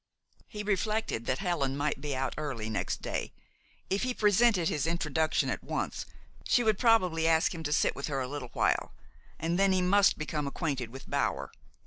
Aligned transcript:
He 0.47 0.63
reflected 0.63 1.27
that 1.27 1.37
Helen 1.37 1.77
might 1.77 2.01
be 2.01 2.15
out 2.15 2.33
early 2.35 2.71
next 2.71 3.03
day. 3.03 3.33
If 3.87 4.01
he 4.01 4.15
presented 4.15 4.67
his 4.67 4.87
introduction 4.87 5.47
at 5.51 5.63
once, 5.63 6.07
she 6.43 6.63
would 6.63 6.79
probably 6.79 7.27
ask 7.27 7.53
him 7.53 7.61
to 7.61 7.71
sit 7.71 7.95
with 7.95 8.07
her 8.07 8.19
a 8.19 8.27
little 8.27 8.49
while, 8.53 8.95
and 9.37 9.59
then 9.59 9.73
he 9.73 9.81
must 9.83 10.17
become 10.17 10.47
acquainted 10.47 10.89
with 10.89 11.07
Bower. 11.07 11.51